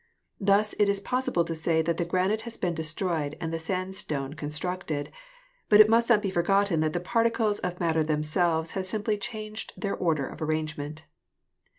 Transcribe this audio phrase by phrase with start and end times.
[0.39, 4.33] Thus it is possible to say that the granite has been destroyed and the sandstone
[4.33, 5.09] con structed,
[5.69, 9.73] but it must not be forgotten that the particles of matter themselves have simply changed
[9.77, 11.03] their order of ar rangement.